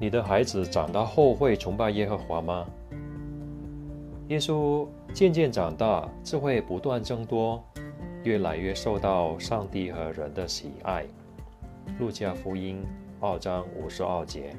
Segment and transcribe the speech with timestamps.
[0.00, 2.64] 你的孩子长大后会崇拜耶和华吗？
[4.28, 7.60] 耶稣渐渐长大，智慧不断增多，
[8.22, 11.04] 越来越受到上帝和人的喜爱。
[11.98, 12.80] 路加福音
[13.18, 14.54] 二章五十二节。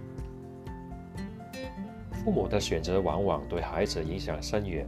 [2.11, 4.85] 父母的选择往往对孩子影响深远。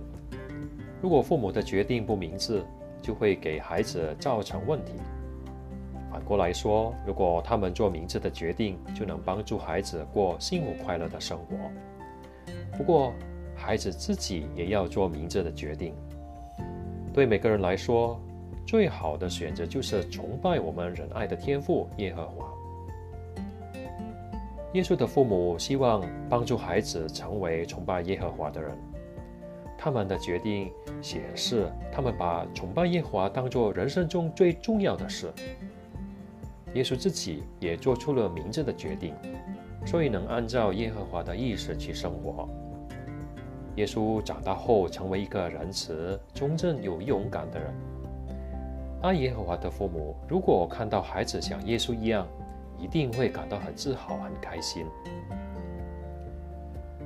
[1.02, 2.62] 如果父母的决定不明智，
[3.02, 4.92] 就会给孩子造成问题。
[6.12, 11.56] 反过来说，如果他们做明智的决定，就能帮助孩子过幸福快乐的生活。
[12.78, 13.14] 不过，
[13.56, 15.96] 孩子自己也要做明智的决定。
[17.14, 18.20] 对每个人来说，
[18.66, 22.52] 最好的选择就是崇拜我们仁爱的天父耶和华。
[24.74, 28.72] 耶稣的父母希望帮助孩子成为崇拜耶和华的人。
[29.78, 30.72] 他们的决定
[31.02, 35.32] 显示，他们把崇拜耶和华当作人生中最重要的事。
[36.74, 39.14] 耶稣自己也做出了明智的决定，
[39.86, 42.48] 所以能按照耶和华的意思去生活。
[43.76, 47.74] 耶稣长大后成为一个仁慈、忠正、有勇敢的人。
[49.02, 52.28] 爱耶和华的父母，如果看到孩子像耶稣一样，
[52.78, 54.86] 一定会感到很自豪、很开心。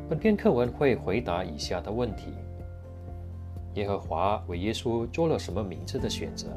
[0.10, 2.34] 本篇课文会回答以下的问题：
[3.76, 6.48] 耶和华为耶稣做了什么明智的选择？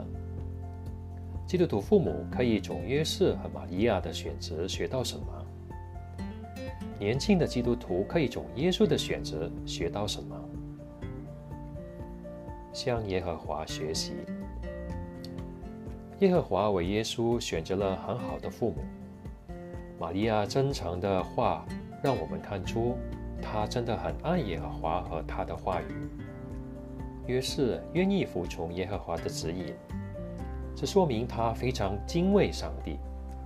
[1.49, 5.27] 基督徒父母可以从约瑟和玛利亚的选择学到什么？
[7.01, 10.39] 年轻的基督徒可以从耶稣的选择学到什么？
[12.75, 14.13] 向耶和华学习。
[16.19, 18.85] 耶和华为耶稣选择了很好的父母。
[19.99, 21.65] 玛利亚真诚的话
[22.05, 22.95] 让我们看出，
[23.41, 25.87] 他真的很爱耶和华和他的话语。
[27.27, 29.75] 约瑟愿意服从耶和华的指引。
[30.81, 33.01] 这说明他非常敬畏上帝，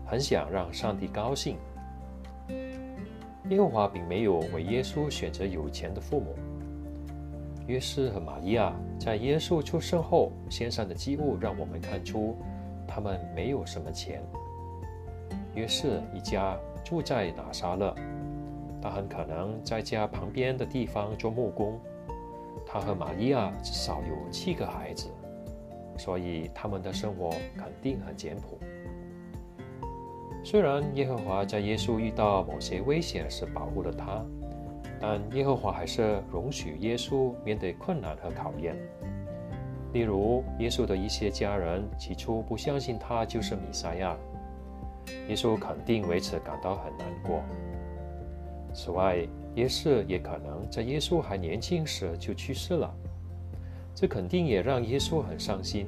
[0.05, 1.57] 很想让上帝高兴。
[3.49, 6.35] 耶和华并没有为耶稣选择有钱的父母。
[7.67, 12.37] 约瑟和玛利亚在耶稣出生后献上的祭物，让我们看出
[12.87, 14.23] 他们没有什么钱。
[15.55, 16.55] 约瑟一家
[16.85, 17.95] 住在拿撒勒，
[18.79, 21.81] 他很可能在家旁边的地方做木工。
[22.67, 25.09] 他和玛利亚至少有七个孩子。
[26.03, 28.59] 所以他们的生活肯定很简朴。
[30.43, 34.21] 虽然耶和华在耶稣遇到某些危险时保护了他，
[35.01, 38.77] 但耶和华还是容许耶稣面对困难和考验。
[39.93, 44.17] 例如，耶稣的一些家人起初不相信他就是弥赛亚，
[45.29, 47.41] 耶稣肯定为此感到很难过。
[48.75, 49.19] 此外，
[49.55, 52.93] 耶稣也可能在耶稣还年轻时就去世了。
[53.95, 55.87] 这肯定也让耶稣很伤心。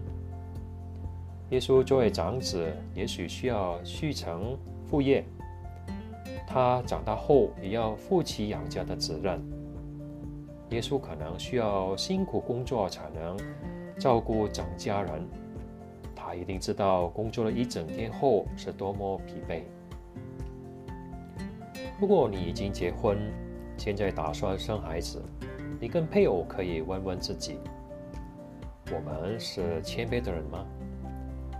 [1.50, 4.56] 耶稣作为长子，也许需要继承
[4.86, 5.24] 父业，
[6.46, 9.40] 他长大后也要负起养家的责任。
[10.70, 13.36] 耶稣可能需要辛苦工作才能
[13.98, 15.22] 照顾整家人，
[16.16, 19.62] 他一定知道工作了一整天后是多么疲惫。
[22.00, 23.18] 如果你已经结婚，
[23.76, 25.22] 现在打算生孩子，
[25.78, 27.58] 你跟配偶可以问问自己。
[28.92, 30.64] 我们是谦卑的人吗？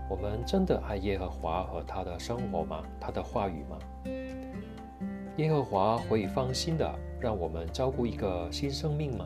[0.07, 2.83] 我们真的爱耶和华和他的生活吗？
[2.99, 3.77] 他的话语吗？
[5.37, 9.25] 耶和华会放心的让我们照顾一个新生命吗？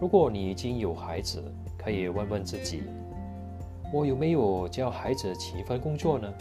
[0.00, 1.44] 如果你已经有孩子，
[1.76, 2.84] 可以问问自己：
[3.92, 6.32] 我有没有教孩子勤奋工作呢？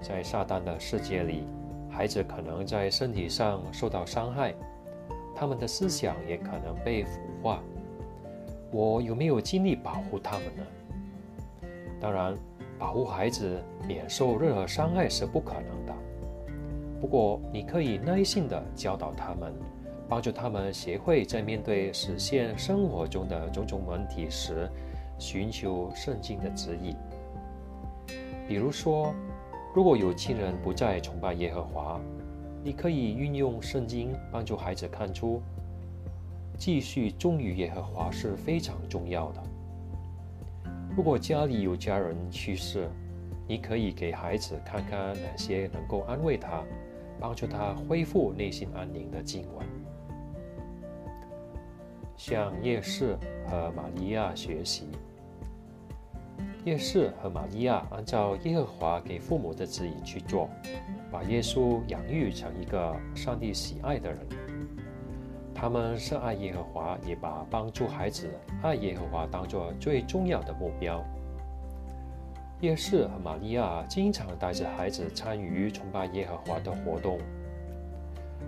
[0.00, 1.42] 在撒旦的世界里，
[1.90, 4.54] 孩子可能在身体上受到伤害，
[5.34, 7.60] 他们的思想也可能被腐化。
[8.72, 10.62] 我有没有精力保护他们呢？
[12.00, 12.34] 当然，
[12.78, 15.94] 保护孩子免受任何伤害是不可能的。
[17.00, 19.52] 不过，你可以耐心地教导他们，
[20.08, 24.70] 帮助他们学会在面对实现生活中的种种问题时，
[25.18, 26.96] 寻求圣经的指引。
[28.48, 29.14] 比如说，
[29.74, 32.00] 如果有亲人不再崇拜耶和华，
[32.62, 35.42] 你可以运用圣经帮助孩子看出。
[36.60, 39.42] 继续忠于耶和华是非常重要的。
[40.94, 42.86] 如果家里有家人去世，
[43.48, 46.62] 你可以给孩子看看哪些能够安慰他、
[47.18, 49.66] 帮助他恢复内心安宁的经文。
[52.14, 53.16] 向夜市
[53.48, 54.90] 和玛利亚学习。
[56.66, 60.50] 夜市和玛利亚按照耶和华给父母的指引去做，
[61.10, 64.18] 把耶稣养育成一个上帝喜爱的人。
[65.60, 68.30] 他们是爱耶和华，也把帮助孩子
[68.62, 71.04] 爱耶和华当作最重要的目标。
[72.62, 77.18] 耶士和玛利亚经常带着孩子参与崇拜耶和华的活动。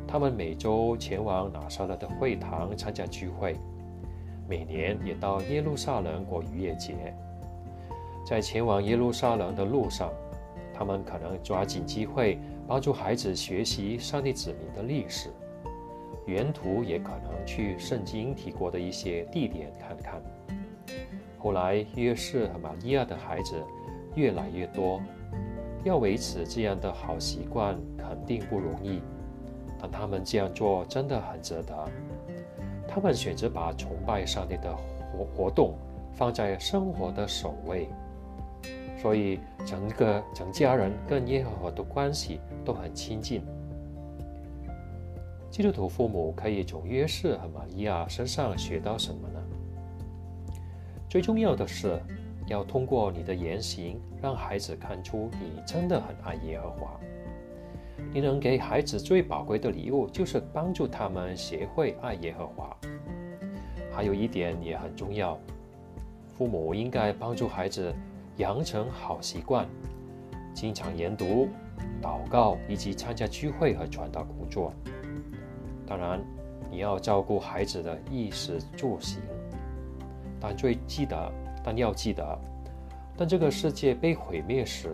[0.08, 3.58] 他们每周前往拿撒勒的会堂参加聚会，
[4.48, 7.14] 每年也到耶路撒冷过逾越节。
[8.26, 10.10] 在前往耶路撒冷的路上，
[10.72, 15.28] 他们可能抓紧机会帮助孩子学习上帝子民的历史，
[16.26, 20.22] 沿途也可能去圣经提过的一些地点看看。
[21.38, 23.54] 后来，约瑟和玛利亚的孩子。
[24.14, 25.00] 越来越多，
[25.84, 29.00] 要维持这样的好习惯肯定不容易，
[29.80, 31.88] 但他们这样做真的很值得。
[32.86, 35.72] 他们选择把崇拜上帝的活活动
[36.12, 37.88] 放在生活的首位，
[38.98, 43.42] 所以整个整家人跟耶和华的关系都很亲近。
[45.52, 49.40] 基督徒父母可以从约瑟和玛利亚身上学到什么呢？
[51.08, 52.00] 最重要的是。
[52.48, 57.00] 要通过你的言行，让孩子看出你真的很爱耶和华。
[58.12, 62.76] 你能给孩子最宝贵的礼物，就是帮助他们学会爱耶和华。
[63.92, 65.38] 还有一点也很重要，
[66.34, 67.94] 父母应该帮助孩子
[68.38, 69.64] 养成好习惯，
[70.52, 71.48] 经常研读、
[72.02, 74.74] 祷告以及参加聚会和传道工作。
[75.92, 76.18] 当然，
[76.70, 79.20] 你要照顾孩子的衣食住行，
[80.40, 81.30] 但最记得。
[81.62, 82.38] 但要记得，
[83.14, 84.88] 当这个世界被毁灭时，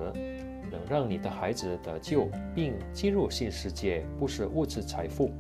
[0.73, 5.31] 能让你的孩子得救并进入新世界，不是物质财富，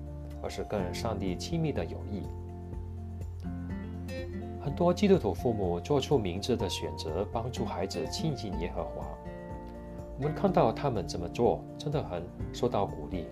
[0.40, 2.22] 而是跟上帝亲密的友谊。
[4.60, 9.08] 很多基督徒父母做出明智的选择，帮助孩子亲近耶和华。
[10.18, 12.22] 我们看到他们这么做，真的很
[12.52, 13.26] 受到鼓励。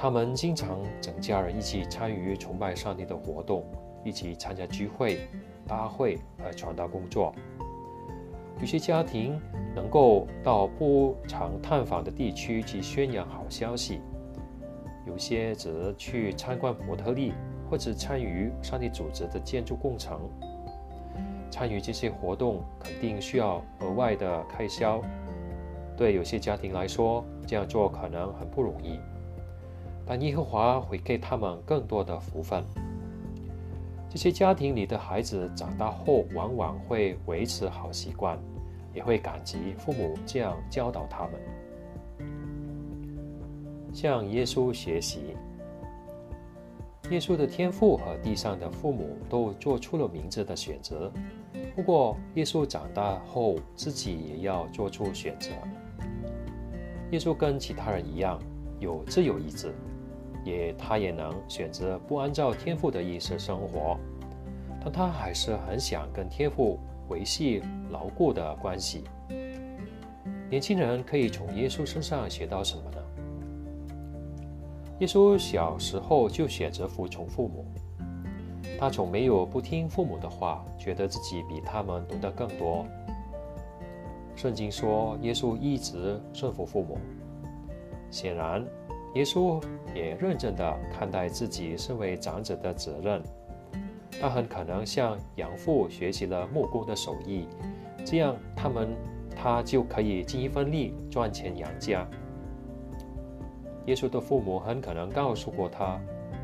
[0.00, 3.62] 他们经常整家人一起参与崇拜上帝的活动，
[4.02, 5.28] 一起参加聚会。
[5.68, 7.34] 大会和传达工作，
[8.58, 9.38] 有些家庭
[9.74, 14.00] 能够到不常探访的地区去宣扬好消息，
[15.06, 17.34] 有些则去参观伯特利
[17.70, 20.18] 或者参与上帝组织的建筑工程。
[21.50, 25.02] 参与这些活动肯定需要额外的开销，
[25.94, 28.98] 对有些家庭来说，这样做可能很不容易，
[30.10, 32.64] 但耶和华会给他们更多的福分。
[34.08, 38.36] 这些家庭里的孩子长大后，往往会维持好习惯，
[38.92, 41.34] 也会感激父母这样教导他们。
[43.92, 45.36] 向耶稣学习，
[47.10, 51.08] 耶稣的天赋和地上的父母都做出了明智的选择。
[51.76, 55.52] 不过，耶稣长大后自己也要做出选择。
[57.12, 58.40] 耶稣跟其他人一样，
[58.80, 59.72] 有自由意志。
[60.44, 63.96] 也，他也能选择不按照天父的意思生活，
[64.82, 66.78] 但他还是很想跟天父
[67.08, 69.04] 维系牢固的关系。
[70.48, 72.96] 年轻人可以从耶稣身上学到什么呢？
[74.98, 77.64] 耶稣小时候就选择服从父母，
[78.78, 82.84] 他从没有不听父母的话，觉得自己比他们懂得更多。
[84.34, 86.98] 圣经说，耶稣一直顺服父母，
[88.10, 88.64] 显然。
[89.14, 89.62] 耶稣
[89.94, 93.22] 也认真地看待自己身为长者的责任，
[94.20, 97.46] 他很可能向养父学习了木工的手艺，
[98.04, 98.88] 这样他们
[99.34, 102.06] 他就可以尽一份力赚钱养家。
[103.86, 105.98] 耶稣的父母很可能告诉过他，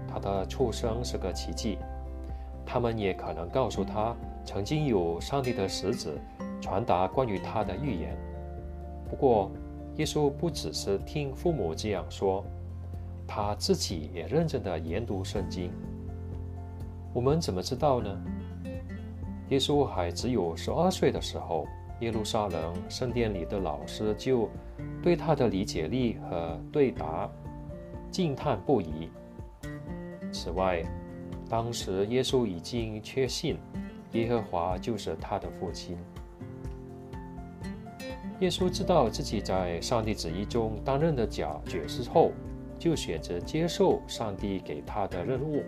[0.09, 1.79] 他的出生是个奇迹，
[2.65, 6.19] 他们也可能告诉他，曾经有上帝的使者
[6.61, 8.17] 传达关于他的预言。
[9.09, 9.53] 不过，
[9.97, 12.45] 耶稣不只是听父母这样说。
[13.29, 15.73] 他自己也认真的研读圣经。
[17.13, 18.17] 我们怎么知道呢？
[19.49, 21.67] 耶稣还只有十二岁的时候，
[22.01, 24.49] 耶路撒冷圣殿里的老师就
[25.03, 27.29] 对他的理解力和对答
[28.13, 29.09] 惊叹不已。
[30.33, 30.85] 此外，
[31.49, 33.57] 当时耶稣已经确信
[34.13, 35.99] 耶和华就是他的父亲。
[38.41, 42.33] 耶稣知道自己在上帝旨意中担任的角角色后。
[42.79, 45.63] 就选择接受上帝给他的任务。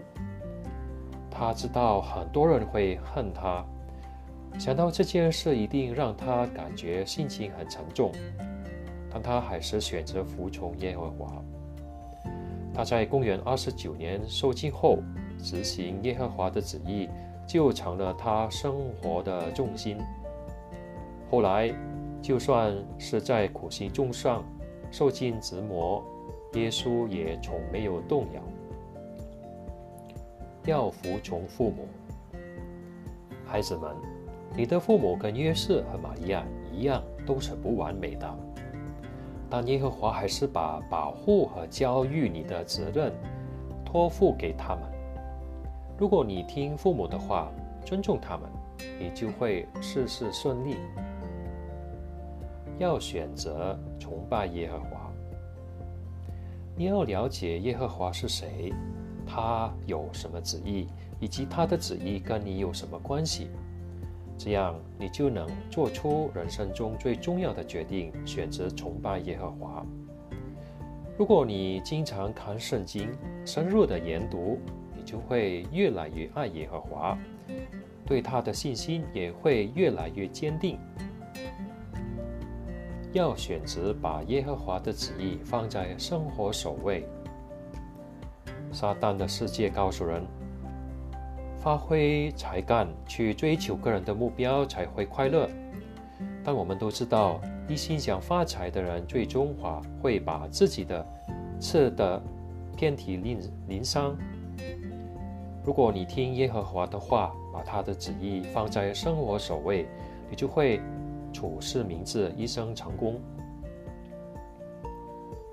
[1.31, 3.65] 他知道很多人会恨他，
[4.59, 8.13] 想到这件事一定让他感觉心情很沉重，
[9.11, 11.43] 但他还是选择服从耶和华。
[12.75, 14.99] 他在公元二十九年受浸后，
[15.39, 17.09] 执行耶和华的旨意，
[17.47, 19.97] 就成了他生活的重心。
[21.31, 21.73] 后来，
[22.21, 24.45] 就算是在苦行重上
[24.91, 26.05] 受尽折磨。
[26.55, 28.43] 耶稣也从没有动摇。
[30.65, 31.87] 要服从父母，
[33.47, 33.95] 孩子们，
[34.57, 38.35] 你的父母跟约瑟和玛利亚一样都是不完美的，
[39.51, 43.13] 但耶和华还是把保护和教育你的责任
[43.85, 44.83] 托付给他们。
[45.99, 47.53] 如果你听父母的话，
[47.85, 48.49] 尊重他们，
[48.99, 50.77] 你就会事事顺利。
[52.79, 55.13] 要选择崇拜耶和华，
[56.77, 58.73] 你要了解耶和华是谁，
[59.27, 60.87] 他有什么旨意，
[61.19, 63.51] 以及他的旨意跟你有什么关系。
[64.37, 69.85] 这样，你就能做出人生中最重要的决定，选择崇拜耶和华。
[71.19, 73.11] 如果你经常看圣经，
[73.45, 74.57] 深入的研读，
[74.97, 77.19] 你就会越来越爱耶和华，
[78.07, 80.79] 对他的信心也会越来越坚定。
[83.13, 87.07] 要选择把耶和华的旨意放在生活首位。
[88.73, 90.23] 撒旦的世界告诉人。
[91.61, 95.51] 发挥才干去追求个人的目标才会快乐，
[96.45, 101.05] 但我们都知道，一心想发财的人，最终华会把自己的
[101.61, 102.23] 吃的
[102.77, 104.17] 遍体鳞鳞伤。
[105.65, 109.85] 如果你听耶和华的话，把他的旨意放在生活首位，
[110.31, 110.81] 你就会
[111.33, 113.21] 处事明智，一生成功。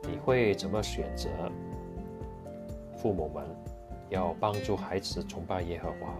[0.03, 1.29] 你会怎么选择？
[2.97, 3.43] 父母们？
[4.09, 6.13] 要帮助孩子崇拜耶和华，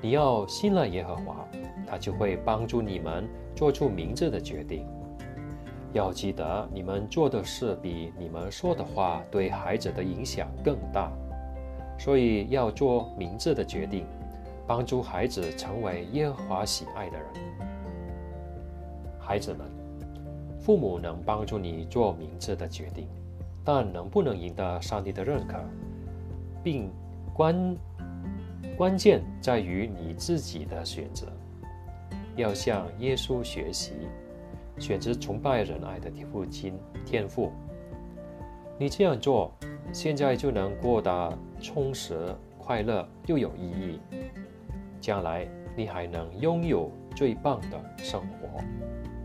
[0.00, 1.44] 你要信赖耶和华，
[1.84, 4.86] 他就会帮助你们做出明智的决定。
[5.92, 11.10] 要记得，你们做的事比你们说的话对孩子的影响更大，
[11.98, 14.06] 所以要做明智的决定，
[14.64, 17.26] 帮助孩子成为耶和华喜爱的人。
[19.28, 19.66] 孩子们，
[20.58, 23.06] 父母能帮助你做明智的决定，
[23.62, 25.62] 但能不能赢得上帝的认可，
[26.64, 26.90] 并。
[27.34, 27.76] 关
[28.76, 31.28] 关键在于你自己的选择，
[32.34, 33.92] 要向耶稣学习，
[34.76, 37.52] 选择崇拜仁爱的父亲天赋。
[38.76, 39.52] 你这样做，
[39.92, 44.00] 现在就能过得充实、快乐又有意义。
[45.00, 48.60] 将来你还能拥有最棒的生活。